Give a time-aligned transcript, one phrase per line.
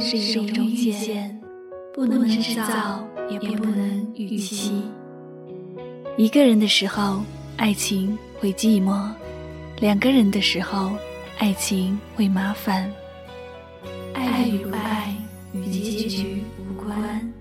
[0.00, 1.40] 是一种遇见，
[1.92, 4.82] 不能制造，也不能预期。
[6.16, 7.22] 一个人的时候，
[7.56, 9.10] 爱情会寂寞；
[9.80, 10.90] 两个人的时候，
[11.38, 12.90] 爱情会麻烦。
[14.12, 15.14] 爱与不爱
[15.52, 17.32] 与结局无关，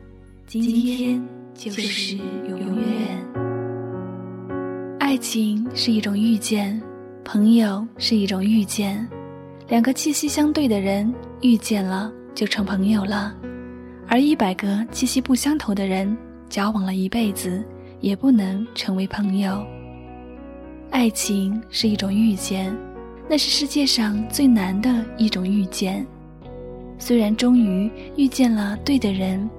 [0.48, 1.22] 今天
[1.54, 2.18] 就是
[2.48, 3.24] 永远。
[5.00, 6.82] 爱情是一种遇见，
[7.24, 9.08] 朋友是一种遇见。
[9.70, 13.34] 两个气息相对的人遇见了就成朋友了，
[14.08, 16.18] 而一百个气息不相投的人
[16.50, 17.64] 交往了一辈子
[18.00, 19.66] 也不能成为朋友。
[20.90, 22.76] 爱情是一种遇见，
[23.30, 26.06] 那是世界上最难的一种遇见。
[27.00, 29.50] 虽然终于遇见了对的人，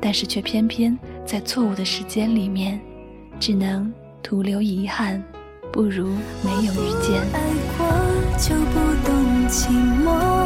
[0.00, 2.80] 但是却偏偏在错误的时间里面，
[3.40, 5.22] 只能徒留遗憾，
[5.72, 6.08] 不如
[6.44, 7.20] 没有遇见。
[7.32, 7.40] 爱
[7.76, 7.86] 过
[8.38, 9.22] 就不懂。
[9.48, 9.68] 寂
[10.02, 10.41] 寞，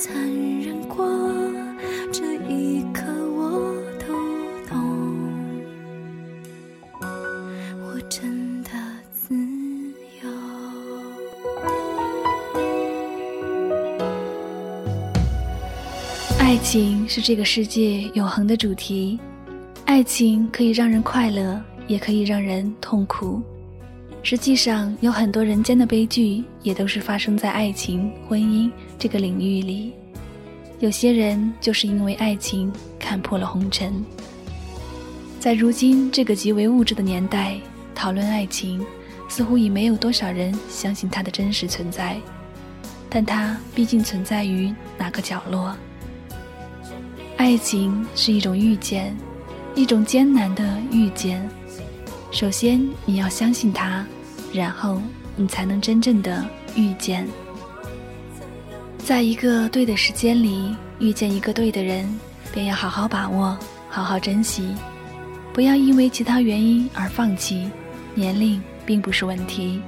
[0.00, 0.14] 残
[0.60, 1.04] 忍过，
[2.12, 3.02] 这一刻
[3.34, 4.14] 我都
[4.68, 4.78] 懂，
[7.82, 8.70] 我真的
[9.12, 9.34] 自
[10.22, 10.30] 由。
[16.38, 19.18] 爱情是这个世界永恒的主题，
[19.84, 23.42] 爱情可以让人快乐，也可以让人痛苦。
[24.30, 29.94] 实际上，有很多人间的悲剧也都是发生在爱情、婚姻这个领域里。
[30.80, 34.04] 有些人就是因为爱情看破了红尘。
[35.40, 37.58] 在如今这个极为物质的年代，
[37.94, 38.84] 讨论爱情，
[39.30, 42.14] 似乎已没有多少人相信它的真实存在。
[43.08, 45.74] 但它毕竟存在于哪个角落？
[47.38, 49.16] 爱情是一种遇见，
[49.74, 51.48] 一种艰难的遇见。
[52.30, 54.06] 首先，你要相信它，
[54.52, 55.00] 然后
[55.36, 56.44] 你才能真正的
[56.74, 57.26] 遇见。
[58.98, 62.06] 在一个对的时间里遇见一个对的人，
[62.52, 63.56] 便要好好把握，
[63.88, 64.74] 好好珍惜，
[65.52, 67.70] 不要因为其他原因而放弃。
[68.14, 69.80] 年龄并不是问题。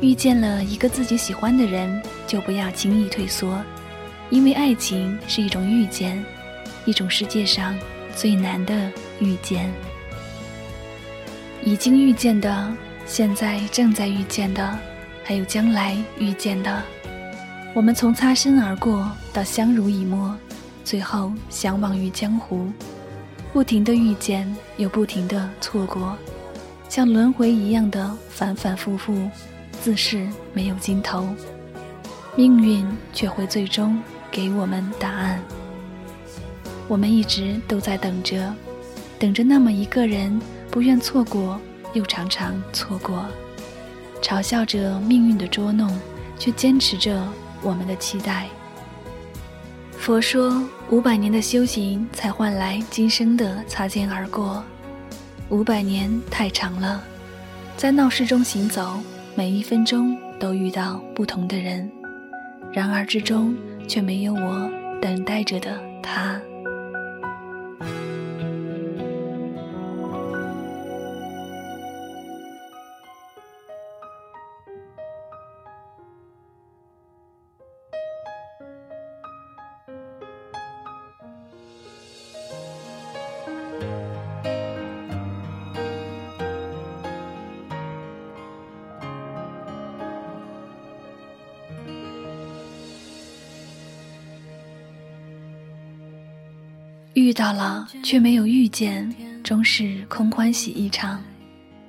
[0.00, 3.60] 遇见了一个自己喜欢的人，就不要轻易退缩，
[4.28, 6.24] 因为爱情是一种遇见。
[6.84, 7.78] 一种世界上
[8.16, 8.90] 最难的
[9.20, 9.70] 遇见，
[11.64, 12.72] 已经遇见的，
[13.08, 14.78] 现在正在遇见的，
[15.24, 16.82] 还有将来遇见的。
[17.74, 20.36] 我们从擦身而过到相濡以沫，
[20.84, 22.70] 最后相忘于江湖，
[23.50, 26.14] 不停的遇见，又不停的错过，
[26.90, 29.28] 像轮回一样的反反复复，
[29.80, 31.26] 自是没有尽头。
[32.36, 35.42] 命运却会最终给我们答案。
[36.86, 38.54] 我们一直都在等着，
[39.18, 40.38] 等着那么一个人，
[40.70, 41.58] 不愿错过，
[41.92, 43.24] 又常常错过，
[44.22, 45.90] 嘲笑着命运的捉弄，
[46.38, 47.26] 却坚持着
[47.62, 48.46] 我们的期待。
[49.96, 54.64] 佛说，五百年的修行才换来今生的擦肩而过，
[55.50, 57.02] 五百年太长了，
[57.76, 59.00] 在闹市中行走，
[59.34, 61.90] 每一分钟都遇到不同的人，
[62.72, 63.54] 然而之中
[63.86, 64.70] 却没有我
[65.02, 66.40] 等待着的他。
[97.18, 99.12] 遇到了却没有遇见，
[99.42, 101.22] 终是空欢喜一场。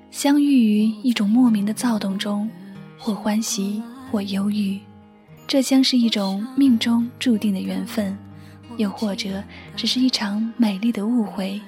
[0.09, 2.49] 相遇于一种莫名的躁动中，
[2.97, 4.79] 或欢喜，或忧郁，
[5.45, 8.17] 这将是一种命中注定的缘分，
[8.77, 9.43] 又或者
[9.75, 11.61] 只是一场美丽的误会。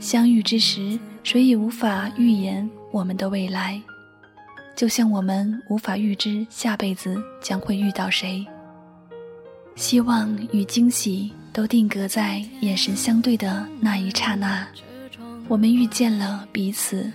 [0.00, 3.80] 相遇之时，谁也无法预言我们的未来，
[4.74, 8.44] 就像我们无法预知下辈子将会遇到谁。
[9.76, 11.30] 希望与惊喜。
[11.52, 14.66] 都定格在眼神相对的那一刹那，
[15.48, 17.12] 我们遇见了彼此，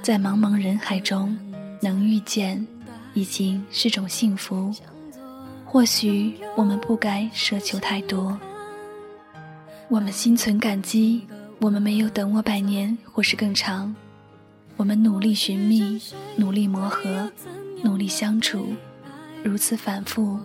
[0.00, 1.36] 在茫茫人海中
[1.82, 2.66] 能遇见，
[3.12, 4.74] 已经是种幸福。
[5.66, 8.38] 或许我们不该奢求太多。
[9.88, 11.26] 我们心存感激，
[11.60, 13.94] 我们没有等我百年或是更长。
[14.78, 16.00] 我们努力寻觅，
[16.36, 17.30] 努力磨合，
[17.82, 18.72] 努力相处，
[19.44, 20.38] 如此反复，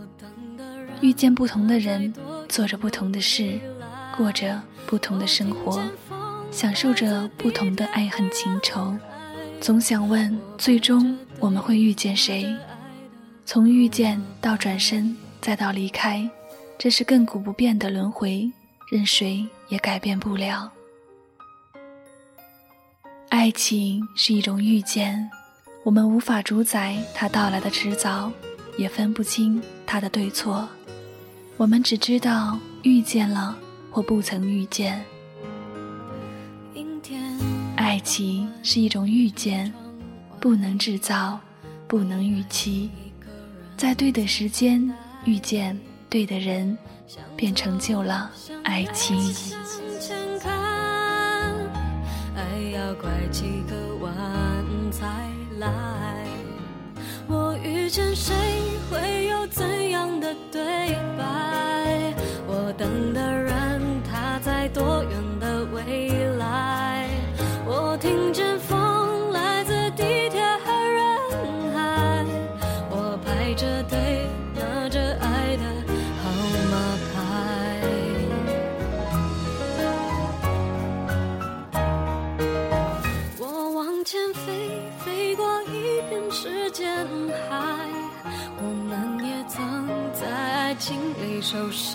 [1.00, 2.14] 遇见不同的人，
[2.54, 3.60] 做着不同的事，
[4.16, 5.82] 过着不同的生活，
[6.52, 8.96] 享受着不同的爱恨情仇。
[9.60, 12.46] 总想问，最终我们会遇见谁？
[13.44, 16.30] 从遇见到转身，再到离开，
[16.78, 18.48] 这是亘古不变的轮回，
[18.92, 20.72] 任谁也改变不了。
[23.30, 25.28] 爱情是一种遇见，
[25.84, 28.32] 我们无法主宰它到来的迟早，
[28.78, 30.70] 也分不清它的对错。
[31.58, 33.58] 我们只知道遇见了
[33.92, 35.04] 或不曾遇见。
[37.76, 39.72] 爱情是一种遇见，
[40.40, 41.40] 不能制造，
[41.88, 42.90] 不能预期，
[43.78, 44.92] 在对的时间
[45.26, 45.80] 遇见
[46.10, 46.78] 对的人，
[47.36, 48.32] 便成就了
[48.64, 49.18] 爱情。
[53.02, 54.12] 拐几个弯
[54.92, 55.08] 才
[55.58, 55.68] 来？
[57.28, 58.36] 我遇见谁
[58.90, 59.00] 会
[73.54, 74.00] 排着队
[74.56, 75.64] 拿着爱的
[76.24, 76.32] 号
[76.72, 77.14] 码牌
[83.38, 87.06] 我往前飞飞过一片时间
[87.48, 87.88] 海
[88.58, 91.94] 我们也曾在爱情里受伤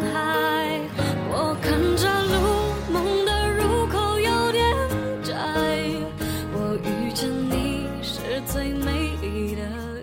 [0.00, 0.80] 害
[1.28, 4.74] 我看着路梦的入口有点
[5.22, 5.34] 窄
[6.54, 9.93] 我遇见你是最美丽的。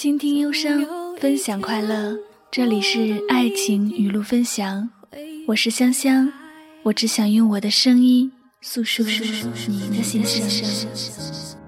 [0.00, 0.82] 倾听忧伤，
[1.18, 2.16] 分享快乐，
[2.50, 4.88] 这里是爱情语录分享，
[5.48, 6.32] 我是香香，
[6.84, 8.32] 我只想用我的声音
[8.62, 9.04] 诉说
[9.68, 11.59] 你的心声。